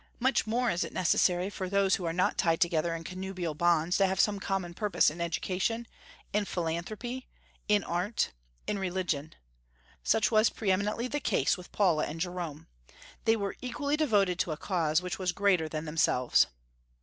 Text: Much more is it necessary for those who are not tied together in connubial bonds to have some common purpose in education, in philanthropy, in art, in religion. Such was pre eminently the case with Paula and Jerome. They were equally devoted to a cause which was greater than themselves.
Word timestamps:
Much 0.19 0.47
more 0.47 0.71
is 0.71 0.83
it 0.83 0.93
necessary 0.93 1.47
for 1.47 1.69
those 1.69 1.93
who 1.93 2.05
are 2.05 2.11
not 2.11 2.35
tied 2.35 2.59
together 2.59 2.95
in 2.95 3.03
connubial 3.03 3.53
bonds 3.53 3.97
to 3.97 4.07
have 4.07 4.19
some 4.19 4.39
common 4.39 4.73
purpose 4.73 5.11
in 5.11 5.21
education, 5.21 5.85
in 6.33 6.43
philanthropy, 6.43 7.27
in 7.67 7.83
art, 7.83 8.31
in 8.65 8.79
religion. 8.79 9.35
Such 10.01 10.31
was 10.31 10.49
pre 10.49 10.71
eminently 10.71 11.07
the 11.07 11.19
case 11.19 11.55
with 11.55 11.71
Paula 11.71 12.07
and 12.07 12.19
Jerome. 12.19 12.65
They 13.25 13.35
were 13.35 13.55
equally 13.61 13.95
devoted 13.95 14.39
to 14.39 14.51
a 14.51 14.57
cause 14.57 15.03
which 15.03 15.19
was 15.19 15.31
greater 15.31 15.69
than 15.69 15.85
themselves. 15.85 16.47